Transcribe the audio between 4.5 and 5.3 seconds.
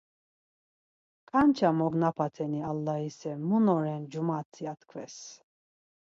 ya tkves.